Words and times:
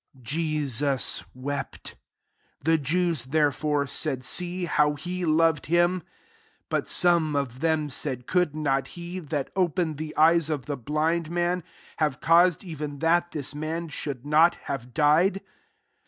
35 0.15 0.23
Jesus 0.23 1.23
wept. 1.35 1.95
36 2.63 2.63
The 2.63 2.77
Jews, 2.79 3.25
therefore, 3.25 3.85
said, 3.85 4.23
«Sec, 4.25 4.61
how 4.65 4.95
he 4.95 5.21
gloved 5.21 5.67
him." 5.67 5.91
37 6.01 6.11
But 6.69 6.87
some 6.87 7.35
of 7.35 7.59
them 7.59 7.91
said," 7.91 8.25
Could 8.25 8.55
not 8.55 8.87
he, 8.97 9.19
that 9.19 9.51
opened 9.55 9.97
the 9.97 10.17
eyes 10.17 10.49
of 10.49 10.65
the 10.65 10.75
blind 10.75 11.29
man, 11.29 11.63
hare 11.97 12.09
caused 12.19 12.63
even 12.63 12.97
that 12.97 13.29
this 13.29 13.53
man 13.53 13.89
should 13.89 14.25
not 14.25 14.55
have 14.65 14.91
died?" 14.95 15.39